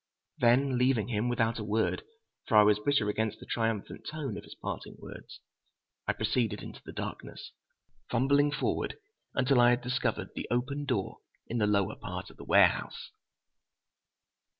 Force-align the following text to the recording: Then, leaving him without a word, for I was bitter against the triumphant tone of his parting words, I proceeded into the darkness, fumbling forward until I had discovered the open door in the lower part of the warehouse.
Then, 0.39 0.79
leaving 0.79 1.09
him 1.09 1.29
without 1.29 1.59
a 1.59 1.63
word, 1.63 2.01
for 2.47 2.57
I 2.57 2.63
was 2.63 2.79
bitter 2.79 3.07
against 3.07 3.39
the 3.39 3.45
triumphant 3.45 4.03
tone 4.09 4.35
of 4.35 4.43
his 4.43 4.55
parting 4.55 4.95
words, 4.97 5.41
I 6.07 6.13
proceeded 6.13 6.63
into 6.63 6.81
the 6.83 6.91
darkness, 6.91 7.51
fumbling 8.09 8.51
forward 8.51 8.97
until 9.35 9.59
I 9.61 9.69
had 9.69 9.81
discovered 9.81 10.29
the 10.33 10.47
open 10.49 10.85
door 10.85 11.17
in 11.45 11.59
the 11.59 11.67
lower 11.67 11.95
part 11.97 12.31
of 12.31 12.37
the 12.37 12.43
warehouse. 12.45 13.11